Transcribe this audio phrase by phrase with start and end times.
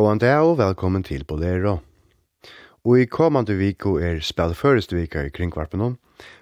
[0.00, 1.74] Gåan dag og velkommen til Bolero.
[2.88, 5.82] Og i kommande viko er spelt først vika i kringkvarpen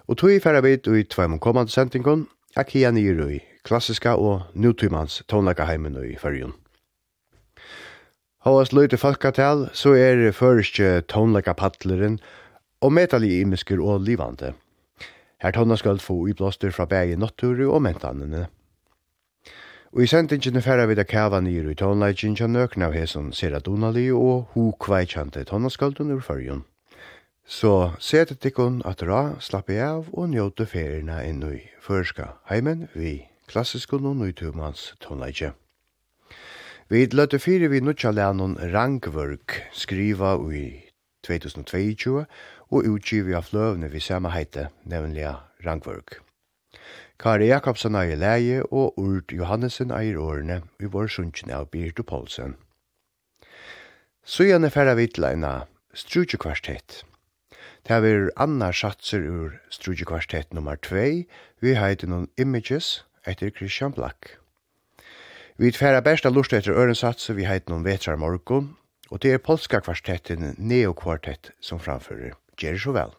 [0.06, 4.12] og tog i færre vidt og i tveim kommande sentingon, er kia Niro i klassiska
[4.14, 6.54] og nutimans tonleikaheimen i fyrjun.
[8.46, 10.78] Håast løyte til så er først
[11.08, 12.20] tonleikapadleren
[12.80, 14.52] og metali imisker og livande.
[15.42, 18.46] Her tonna skal få i blåster fra bæg i og mentanene.
[19.98, 23.58] Og i sendingen færa vi da kæva nyr i tonleikjen kja nøkna av hesson Sera
[23.58, 26.60] Donali og ho kveikjante tonaskalden ur fyrjun.
[27.42, 33.24] Så sete tikkun at ra slappi av og njóte ferina inn i førska heimen vi
[33.50, 35.50] klassiskun og nøytumans tonleikje.
[36.88, 40.64] Vi løtte fire vi nutja lennon Rangvørg skriva i
[41.26, 42.22] 2022
[42.70, 45.34] og utgivi av fløvne vi samme heite, nevnlig
[45.66, 46.27] Rangvørg.
[47.18, 52.54] Kari Jakobsen eier leie og Urt Johannesen eier årene i vår sunnkjene av Birte Poulsen.
[54.22, 55.66] Så gjerne færre vitleina,
[55.98, 57.02] Strudjekvartett.
[57.82, 61.26] Det er anna satser ur Strudjekvartett nummer 2,
[61.58, 64.36] vi heiter noen images etter Christian Black.
[65.58, 68.76] Vi færre besta lust etter ørensatser, vi heiter noen vetrar morgon,
[69.10, 72.38] og det er polska kvartetten Neokvartett som framfører.
[72.62, 73.18] Gjør så vel.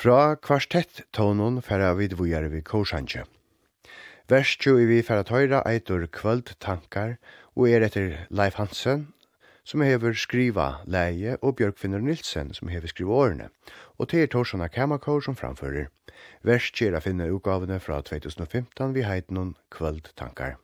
[0.00, 3.26] Fra kvartett tonon færa vid vujar vi korsanje.
[4.32, 7.18] Verstjo i vi færa tøyra eitur kvöld tankar
[7.52, 9.02] og er etter Leif Hansen
[9.68, 13.50] som hever skriva leie og Bjørkfinner Nilsen som hever skriva årene
[13.98, 15.92] og til Torssona Kamakor som framfører.
[16.48, 20.56] Verstjo er a finne utgavene fra 2015 vi heitnon kvöld tankar.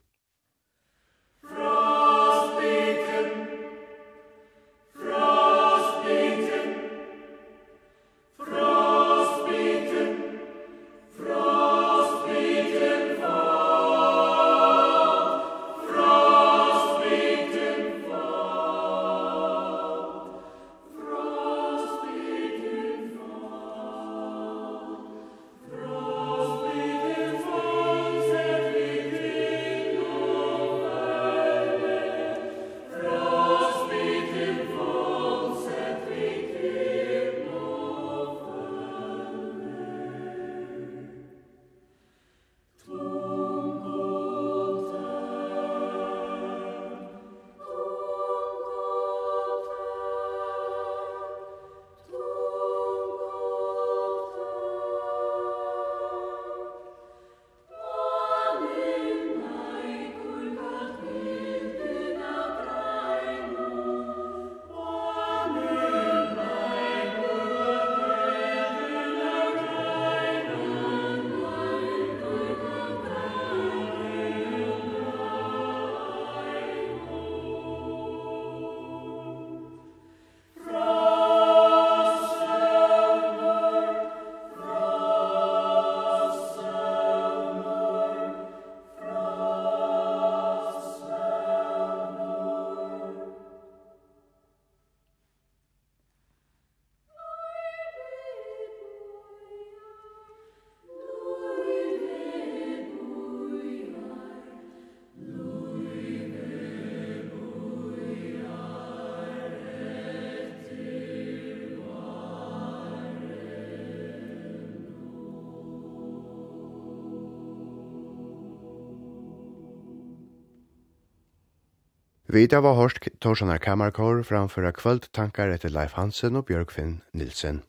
[122.37, 127.63] Vita var hårst Torsanar Kammerkår framføra kvöldtankar etter Leif Hansen og Bjørkfinn Nilsen.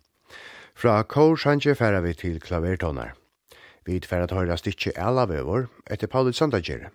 [0.75, 3.13] Fra Kår Sanje færa vi til klavertonar.
[3.85, 6.89] Vi færa til høyra stikki Elavøvor etter Paulus Sandager.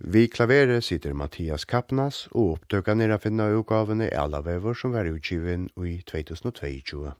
[0.00, 6.00] Vi klavere sitter Mathias Kappnas og opptøkka nere finna utgavene Elavøvor som var utgiven i
[6.02, 7.12] 2022.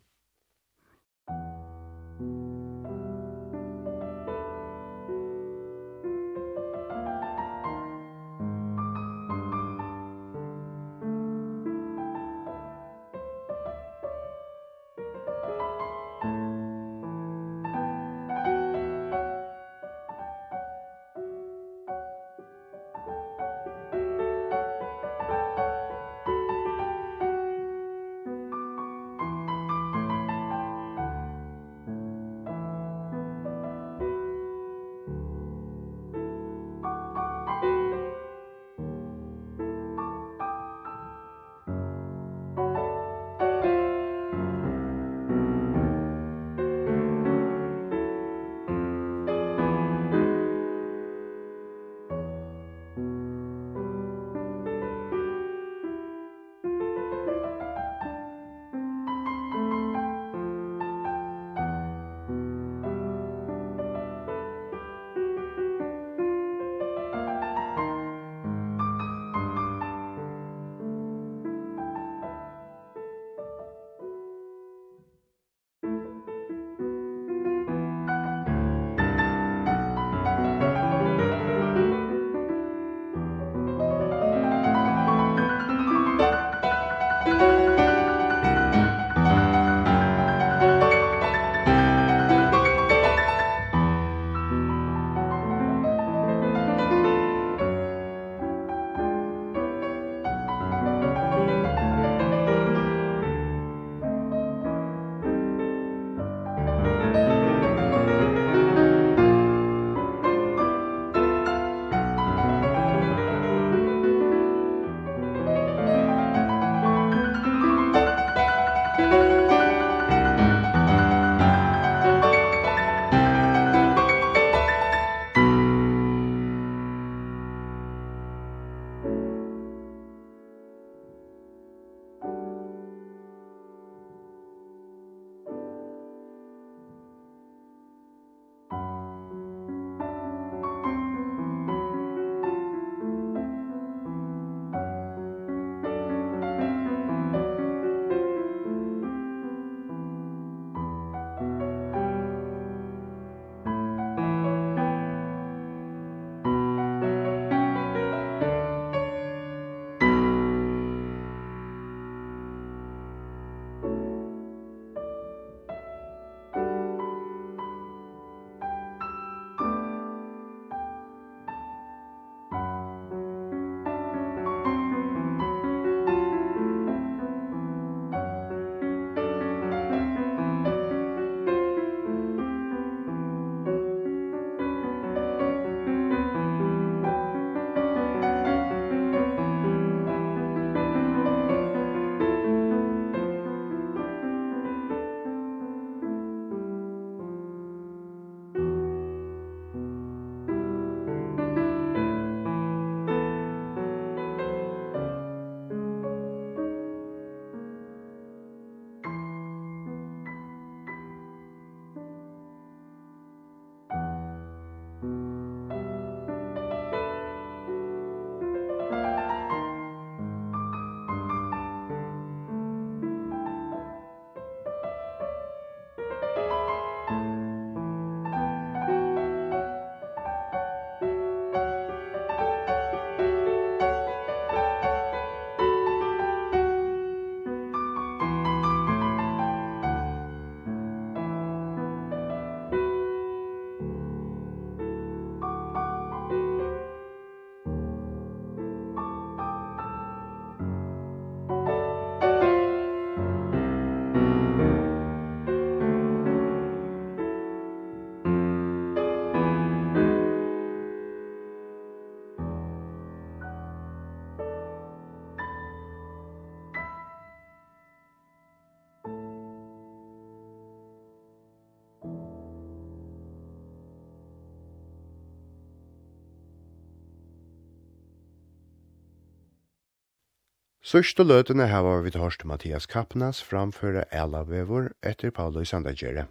[280.89, 286.23] Sørste løtene hava vi hørt Mathias Kappnas framføre Elavevor etter Paolo Sandagjere.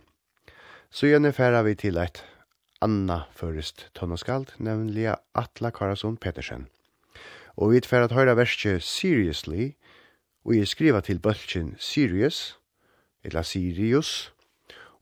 [0.90, 2.24] Så gjerne færa vi til et
[2.82, 6.66] anna først tonnaskald, nemlig Atla Karasson Petersen.
[7.54, 9.76] Og vi færa at høyra verset Seriously,
[10.46, 12.58] og jeg skriva til bølgen Sirius,
[13.24, 14.34] eller Sirius,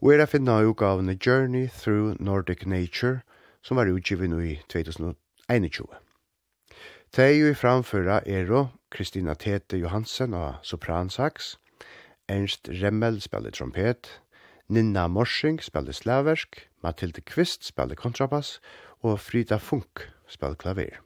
[0.02, 3.22] og er a finna i utgavene Journey Through Nordic Nature,
[3.64, 6.05] som var utgivet nå i 2021.
[7.16, 11.54] Tei vi framføra ero Kristina Tete Johansen av sopransax,
[12.28, 14.10] Ernst Remmel spiller trompet,
[14.68, 18.58] Ninna Morsing spiller slaversk, Mathilde Kvist spiller kontrabass
[19.00, 21.05] og Frida Funk spiller klaver.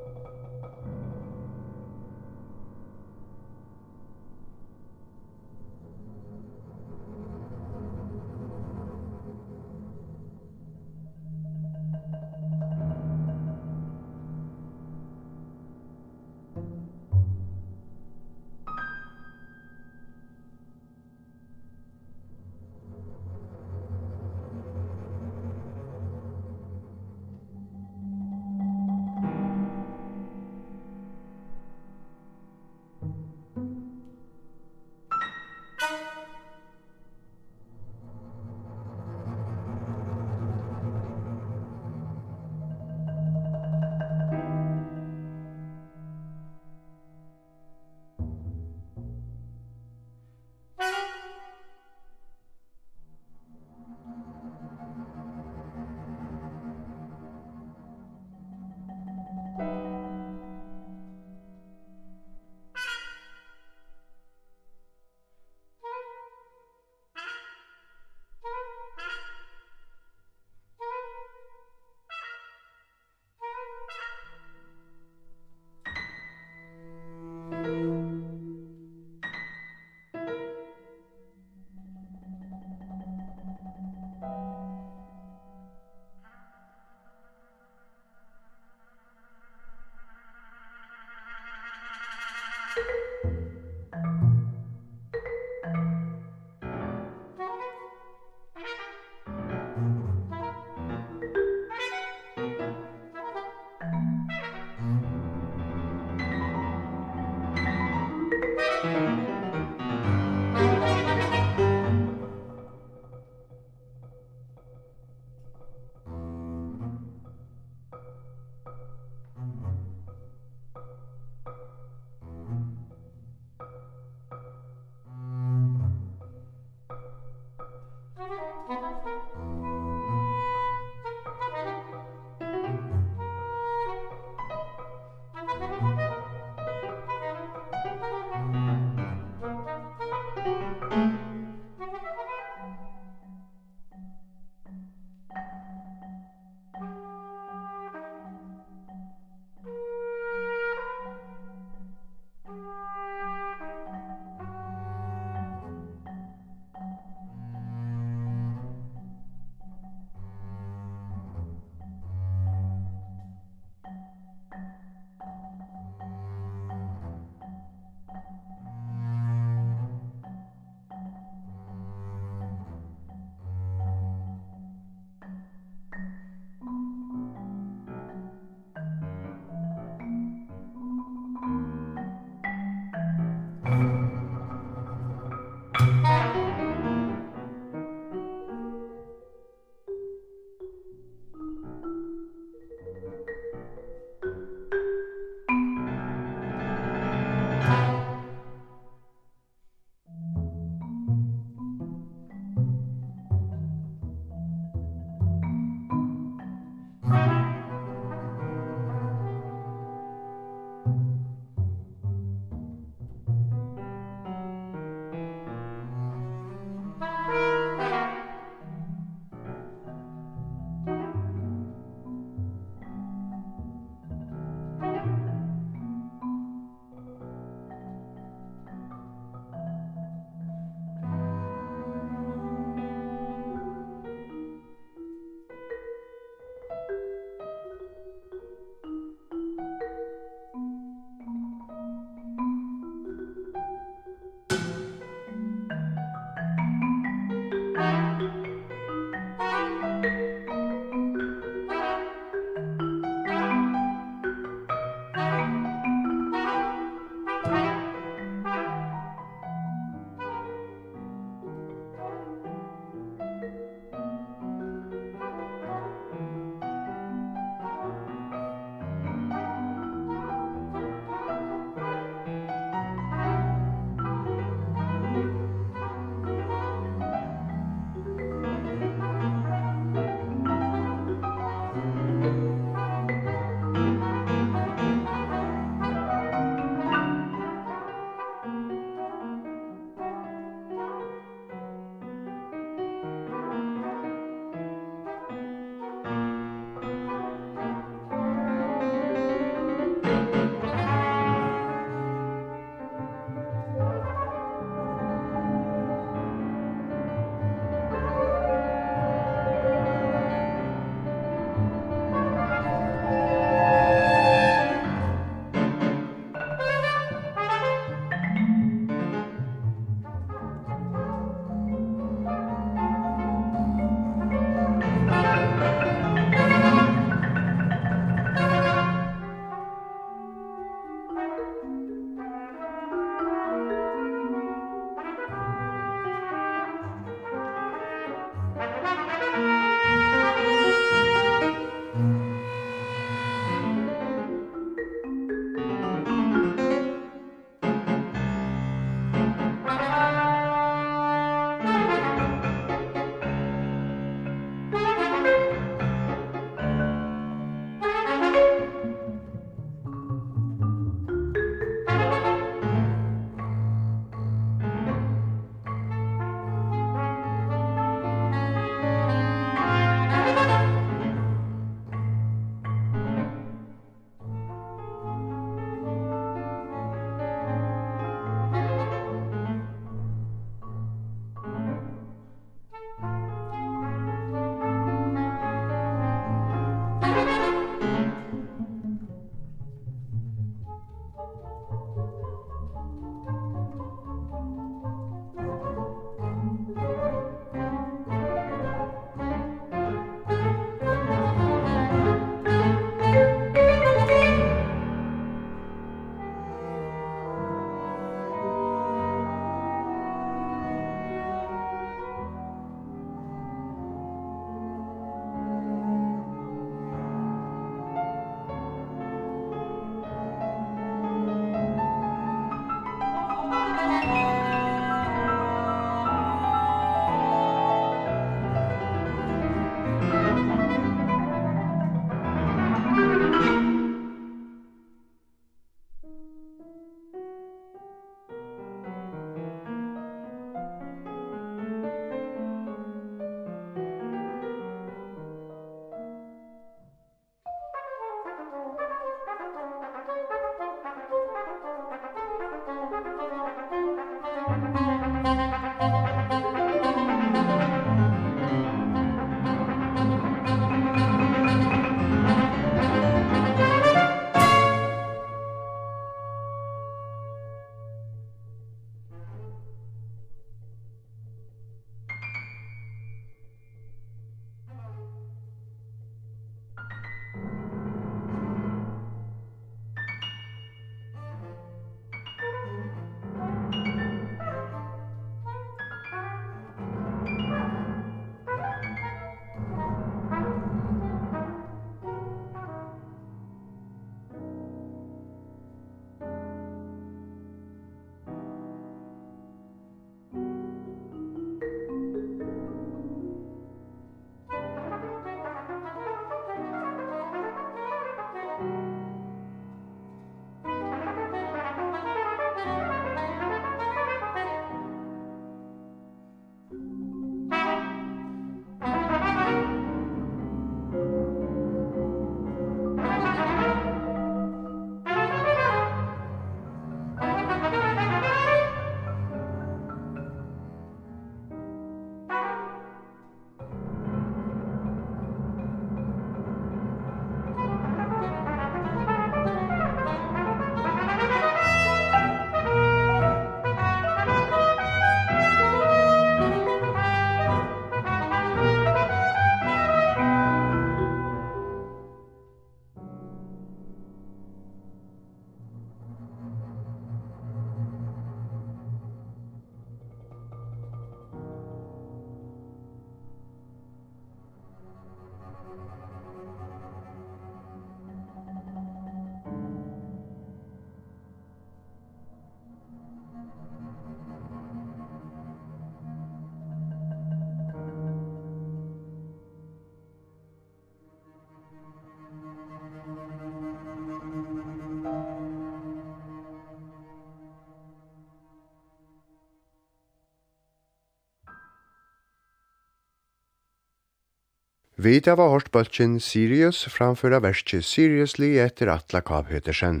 [594.98, 600.00] Vi da var hørt bøltjen Sirius framføra verset Seriously etter Atla Kav Høtersen.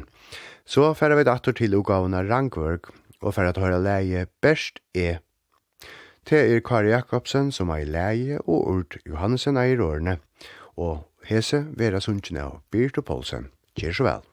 [0.66, 2.88] Så færre vi dator til ugavna Rangvørg,
[3.22, 5.20] og færre at høre leie Best E.
[6.26, 10.16] Det er Kari Jakobsen som er leie, og Urt Johansen er i rårene,
[10.74, 13.52] og hese Vera Sundtjen og Birte Poulsen.
[13.78, 14.26] Kjør så vel.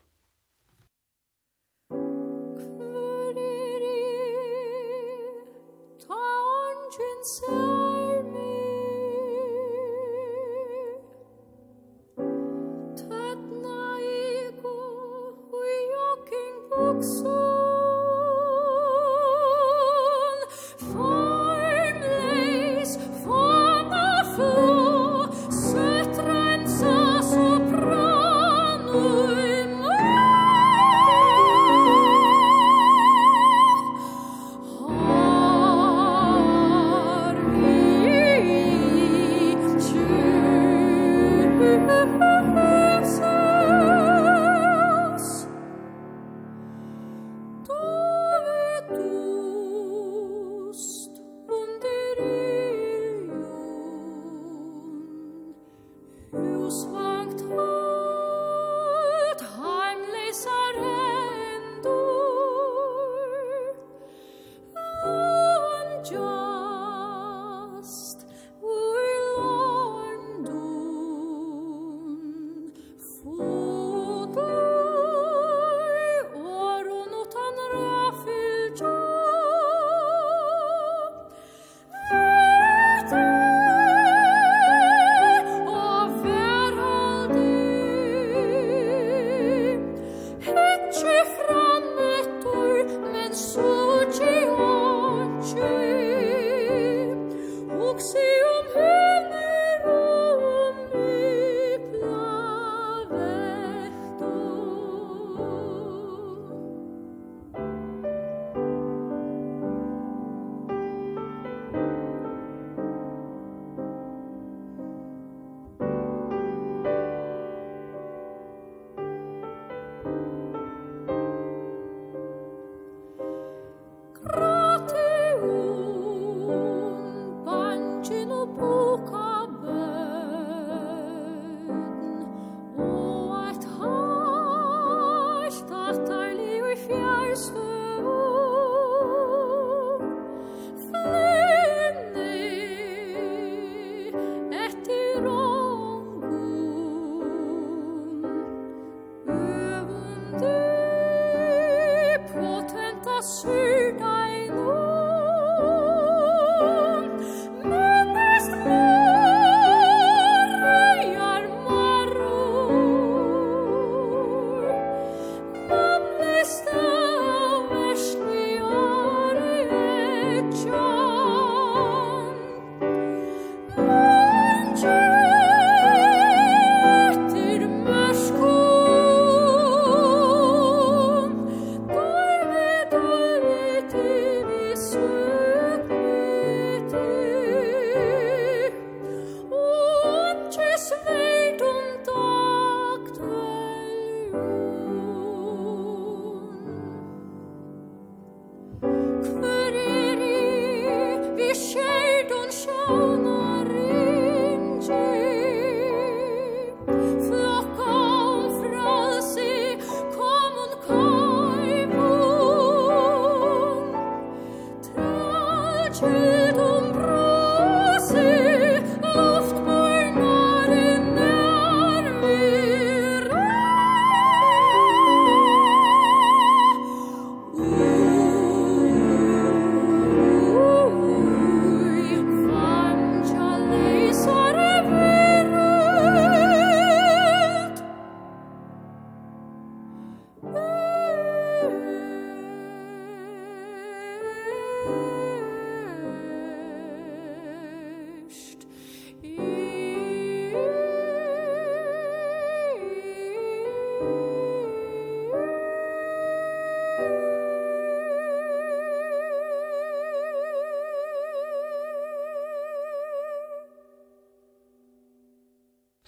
[153.22, 153.75] syr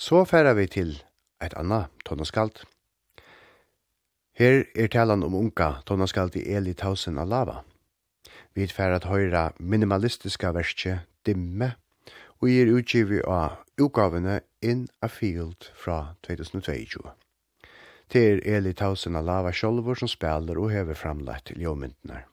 [0.09, 0.95] Så færa vi til
[1.45, 2.63] eit anna tonnaskald.
[4.41, 7.59] Her er talan om unga tonnaskald i Eli Tausen lava.
[8.55, 10.95] Vi færa at høyra minimalistiska verskje
[11.27, 11.75] Dimme,
[12.41, 17.05] og er utgivi av utgavene In a Field fra 2022.
[18.09, 22.25] Det er Eli Tausen Alava sjolvor som spiller og hever framlagt ljåmyndene.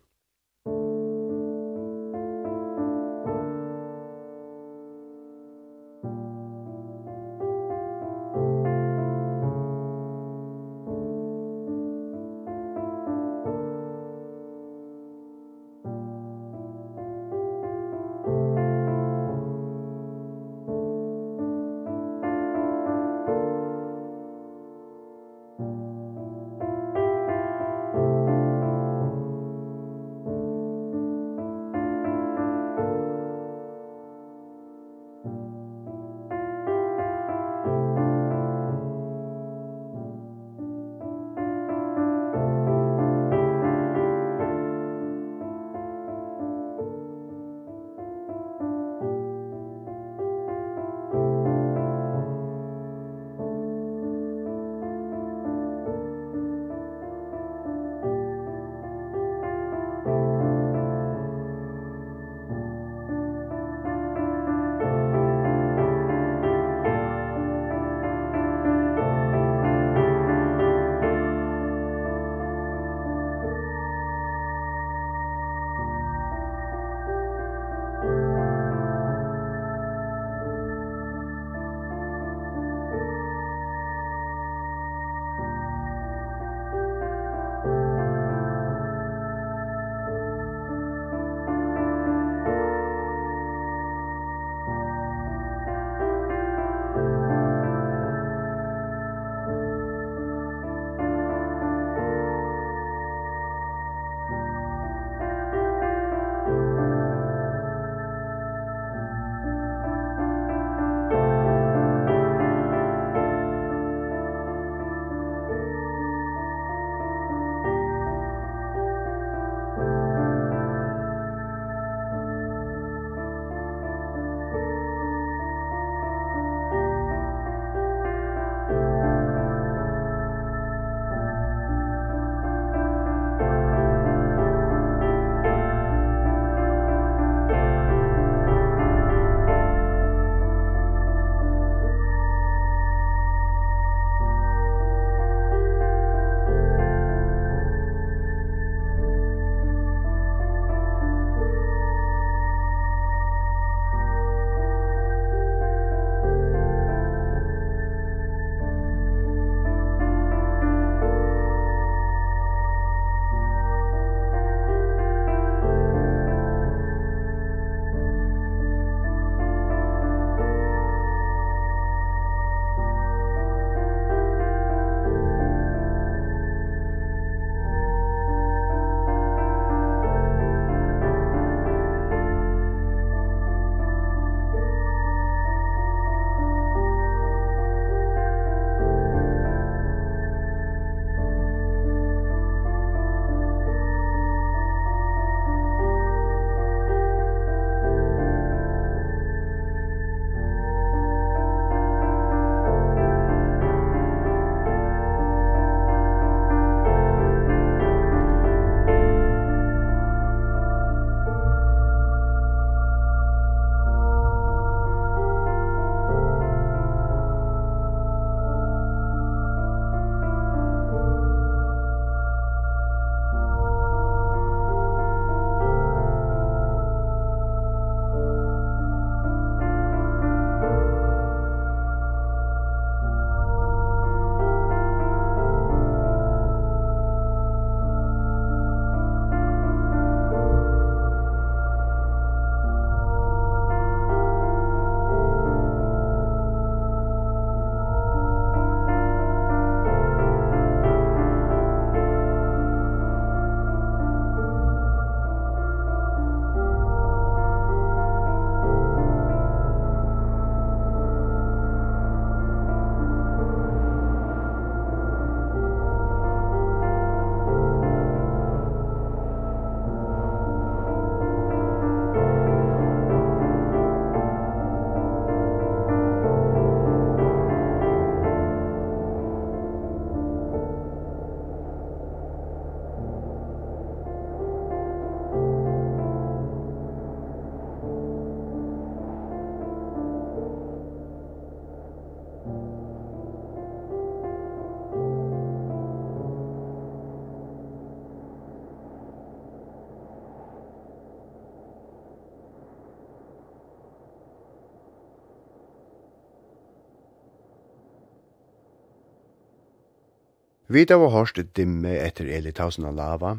[310.68, 313.36] Vi da var hørst dimme etter Eli Tausen av Lava,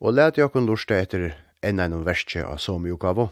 [0.00, 1.30] og lærte jokken lurste etter
[1.64, 3.30] enn enn verste av somjukavo.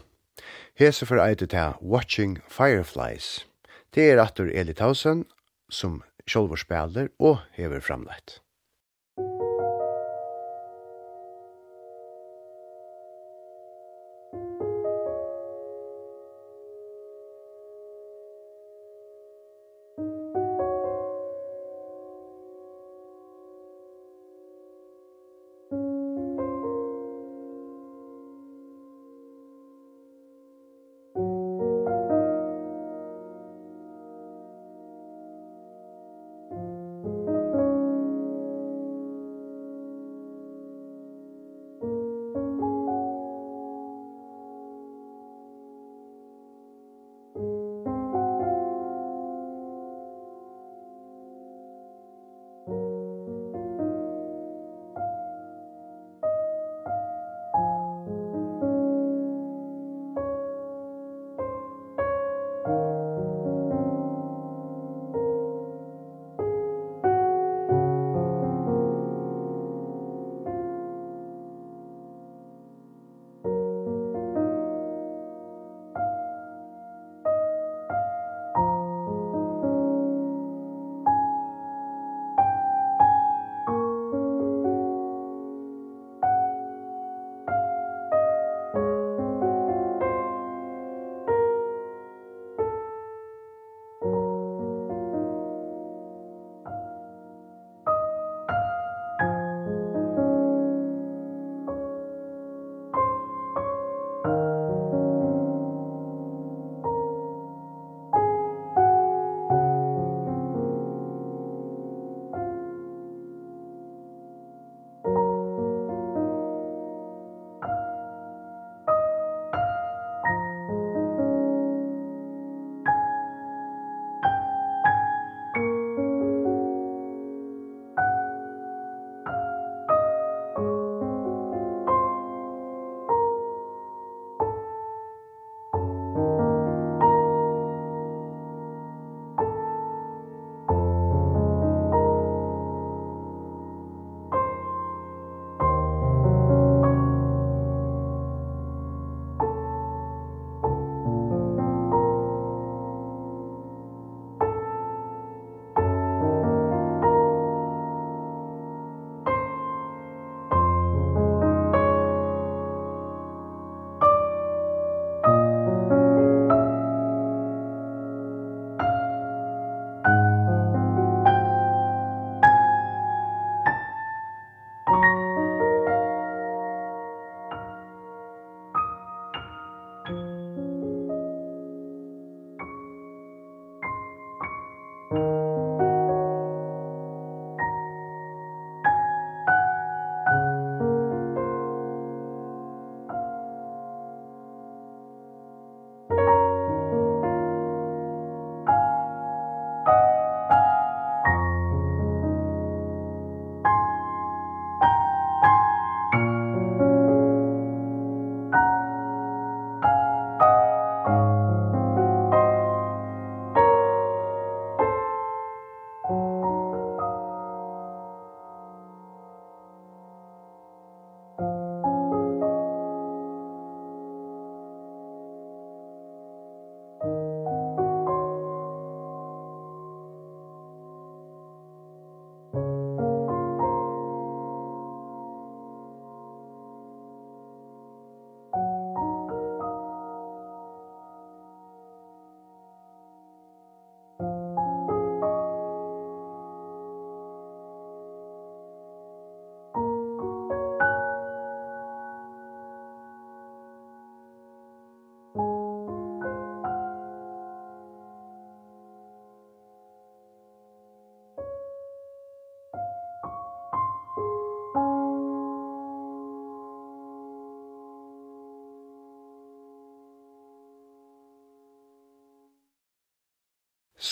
[0.73, 3.45] Hese for eitet her Watching Fireflies.
[3.93, 5.27] Det er atter Eli Tausen,
[5.69, 8.39] som sjolvor spiller og hever framleit.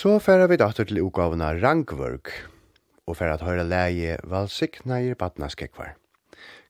[0.04, 2.28] Så færa vi datter til utgavene Rangvørg,
[3.08, 5.94] og færa at høyre leie valsikneier badnaskekvar.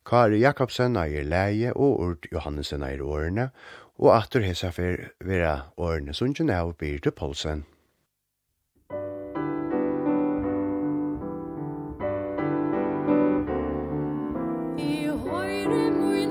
[0.06, 3.48] Kari Jakobsen eier leie og Urt Johannesen eier årene,
[3.98, 7.64] og atter hesa fer vera årene sunnkjen av Birte Polsen.
[14.78, 16.23] I høyre mui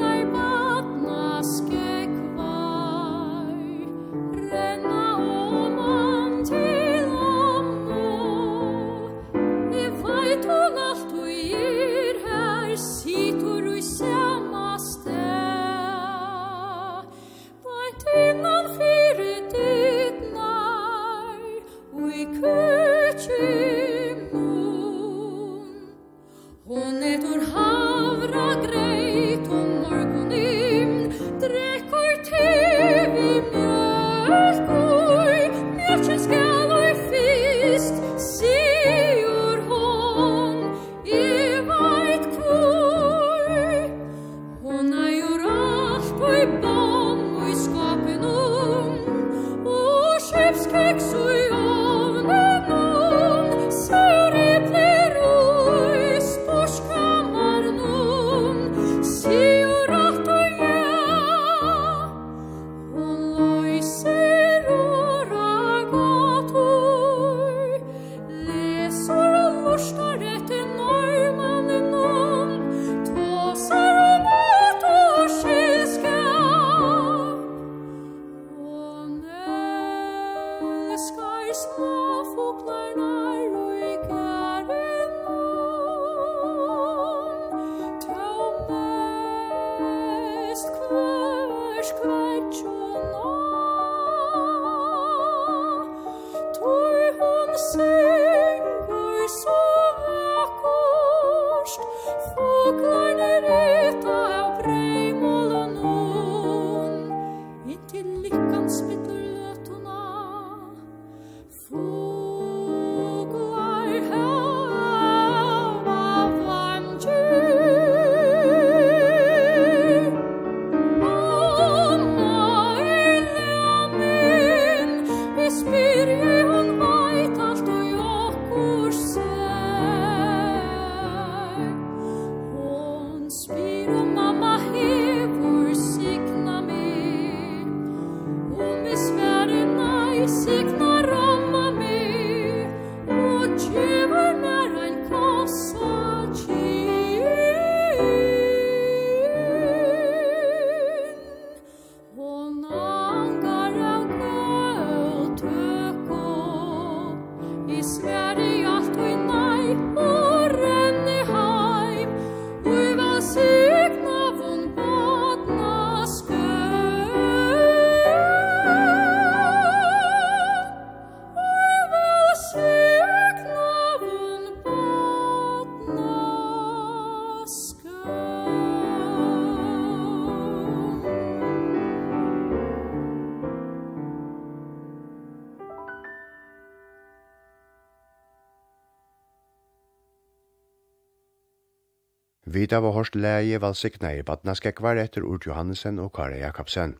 [192.64, 196.93] Vi da var hårst leie valsikna i badnaskekvar etter Urt Johansen og Kare Jakobsen.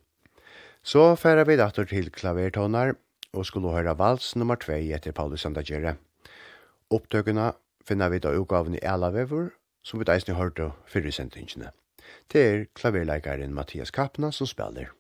[0.84, 2.97] Så færa vi datter til klavertonar
[3.32, 5.93] og skulle høyra vals nummer 2 etter Paulus Sandagere.
[6.91, 7.53] Opptøkene
[7.88, 9.53] finner vi da utgaven i Elavevur,
[9.88, 11.72] som vi deisne hørte fyrir sendingene.
[12.28, 14.91] Det er klaverleikaren Mathias Kappna som spiller.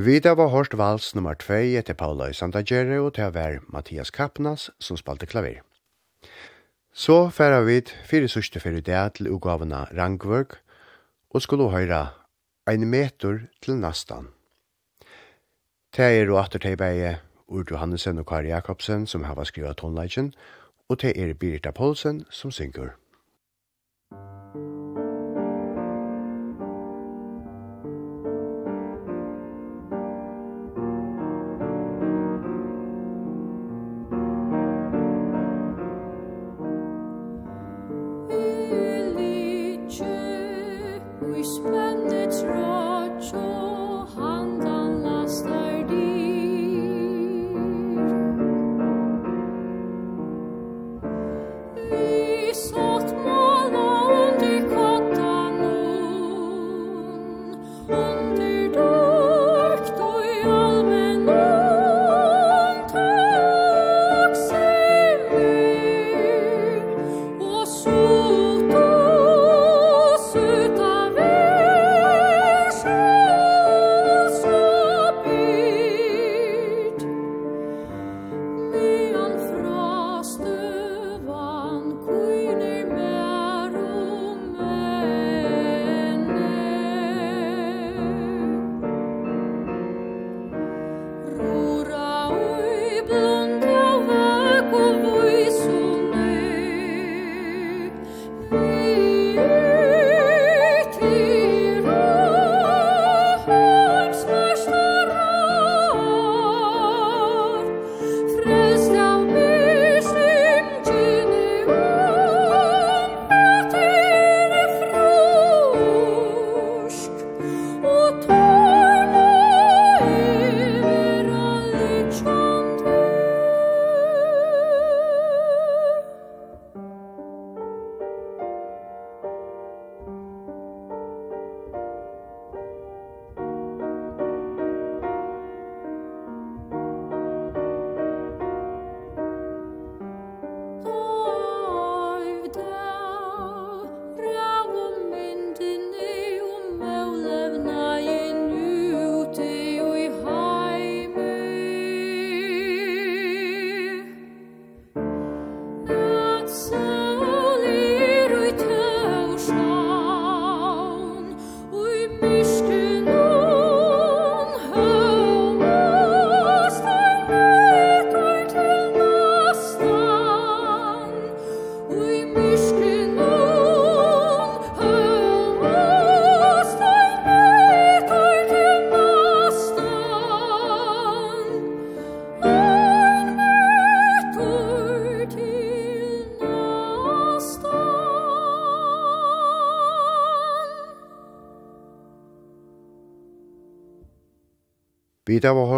[0.00, 4.08] Vida var hørt vals nummer 2 etter Paula i Santagere og til å være Mathias
[4.16, 5.58] Kappnas som spalte klaver.
[6.92, 10.56] Så færa vi fire sørste fyrir det til ugavene Rangvørg
[11.34, 12.00] og skulle høyra
[12.70, 14.30] ein meter til nastan.
[15.92, 17.18] Det er og atter til beie
[17.50, 20.32] Ur Johannesen og Kari Jakobsen som hava skriva tonleggen
[20.88, 22.94] og det er Birita Poulsen som synger.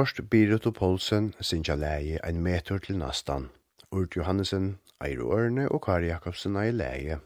[0.03, 3.51] hørt Birut og Poulsen synja leie ein meter til nastan.
[3.93, 7.19] Urt Johannesen, Eiro Ørne og Kari Jakobsen er leie.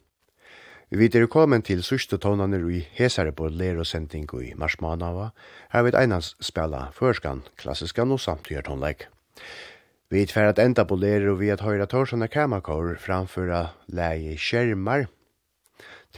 [0.90, 5.30] Vi er kommet til sørste tonene i hesare på lerosending i Marsmanava,
[5.72, 9.08] her vi einans spela førskan, klassiskan og samtidig tonleik.
[10.10, 15.08] Vi er ferdig enda på lero vi at høyre torsene kamakår framføra leie skjermar.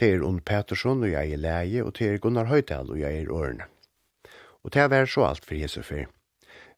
[0.01, 3.65] er Ond Pettersson og jeg er leie, og Ter Gunnar Høydal og jeg er Ørne.
[4.63, 6.07] Og det er så alt for Jesu fyr.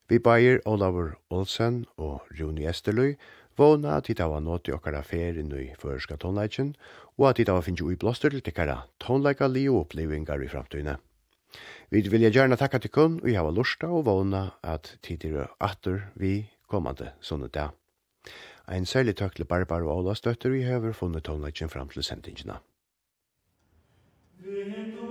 [0.08, 3.14] Vi bæir Olavur Olsen og Rune Esterløy
[3.56, 6.74] våna at vi da var nått i okkara ferien i føreska tonleikjen,
[7.18, 10.96] og at vi da var finnst blåster til tikkara tonleika li og opplevingar i framtøyne.
[11.90, 16.08] Vi vilja gjerne takka til kun, og jeg har lusta og våna at tidigere atter
[16.14, 17.76] vi kommande sånne dag.
[18.68, 22.60] Ein særlig takk til Barbara og Ola støtter vi hever funnet tonleikjen fram til sendingina.
[24.42, 25.01] Vindu